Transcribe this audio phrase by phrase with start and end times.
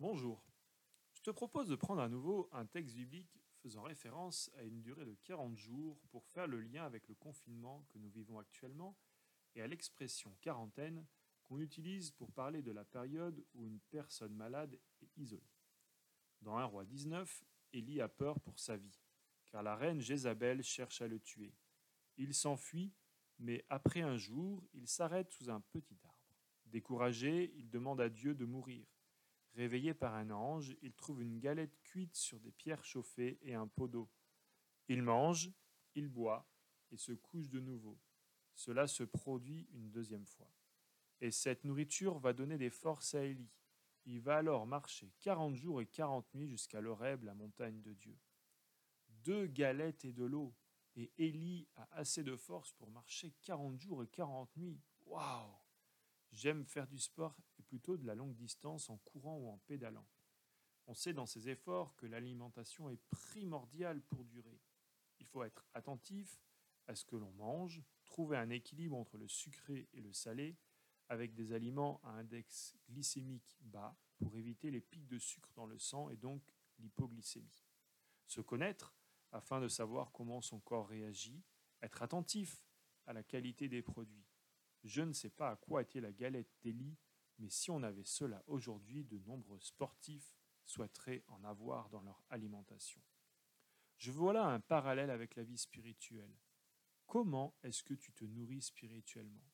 [0.00, 0.42] Bonjour.
[1.12, 5.04] Je te propose de prendre à nouveau un texte biblique faisant référence à une durée
[5.04, 8.96] de 40 jours pour faire le lien avec le confinement que nous vivons actuellement
[9.54, 11.06] et à l'expression quarantaine
[11.44, 15.52] qu'on utilise pour parler de la période où une personne malade est isolée.
[16.40, 17.44] Dans 1 roi 19,
[17.74, 19.02] Élie a peur pour sa vie,
[19.48, 21.52] car la reine Jézabel cherche à le tuer.
[22.16, 22.94] Il s'enfuit,
[23.38, 26.32] mais après un jour, il s'arrête sous un petit arbre.
[26.64, 28.86] Découragé, il demande à Dieu de mourir.
[29.54, 33.66] Réveillé par un ange, il trouve une galette cuite sur des pierres chauffées et un
[33.66, 34.08] pot d'eau.
[34.88, 35.50] Il mange,
[35.94, 36.48] il boit
[36.90, 37.98] et se couche de nouveau.
[38.54, 40.50] Cela se produit une deuxième fois.
[41.20, 43.50] Et cette nourriture va donner des forces à Élie.
[44.06, 48.18] Il va alors marcher quarante jours et quarante nuits jusqu'à l'Oreb, la montagne de Dieu.
[49.08, 50.54] Deux galettes et de l'eau,
[50.96, 54.80] et Élie a assez de force pour marcher quarante jours et quarante nuits.
[55.06, 55.54] Waouh
[56.32, 60.06] J'aime faire du sport et plutôt de la longue distance en courant ou en pédalant.
[60.86, 64.60] On sait dans ces efforts que l'alimentation est primordiale pour durer.
[65.18, 66.40] Il faut être attentif
[66.86, 70.56] à ce que l'on mange, trouver un équilibre entre le sucré et le salé,
[71.08, 75.78] avec des aliments à index glycémique bas pour éviter les pics de sucre dans le
[75.78, 76.42] sang et donc
[76.78, 77.64] l'hypoglycémie.
[78.26, 78.94] Se connaître
[79.32, 81.42] afin de savoir comment son corps réagit,
[81.82, 82.64] être attentif
[83.06, 84.26] à la qualité des produits.
[84.84, 86.96] Je ne sais pas à quoi était la galette d'Élie,
[87.38, 93.02] mais si on avait cela aujourd'hui, de nombreux sportifs souhaiteraient en avoir dans leur alimentation.
[93.96, 96.34] Je vois là un parallèle avec la vie spirituelle.
[97.06, 99.50] Comment est-ce que tu te nourris spirituellement?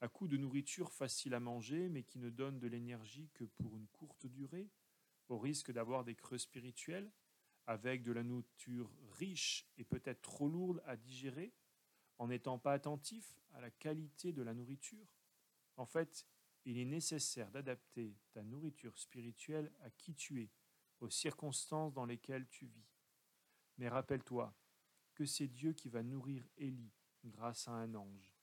[0.00, 3.76] À coup de nourriture facile à manger, mais qui ne donne de l'énergie que pour
[3.76, 4.70] une courte durée,
[5.28, 7.10] au risque d'avoir des creux spirituels,
[7.66, 11.52] avec de la nourriture riche et peut-être trop lourde à digérer,
[12.18, 15.06] en n'étant pas attentif à la qualité de la nourriture
[15.76, 16.26] En fait,
[16.64, 20.50] il est nécessaire d'adapter ta nourriture spirituelle à qui tu es,
[21.00, 22.88] aux circonstances dans lesquelles tu vis.
[23.78, 24.54] Mais rappelle-toi
[25.14, 26.92] que c'est Dieu qui va nourrir Élie
[27.24, 28.36] grâce à un ange.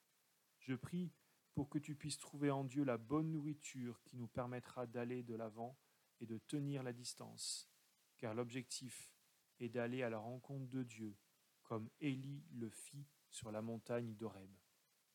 [0.60, 1.12] Je prie
[1.54, 5.36] pour que tu puisses trouver en Dieu la bonne nourriture qui nous permettra d'aller de
[5.36, 5.78] l'avant
[6.20, 7.70] et de tenir la distance,
[8.18, 9.12] car l'objectif
[9.60, 11.16] est d'aller à la rencontre de Dieu,
[11.64, 14.50] comme Élie le fit sur la montagne d'Horeb.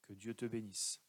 [0.03, 1.01] Que Dieu te bénisse.